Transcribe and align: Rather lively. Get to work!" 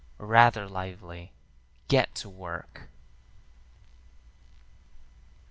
Rather 0.17 0.67
lively. 0.67 1.31
Get 1.87 2.15
to 2.15 2.27
work!" 2.27 2.89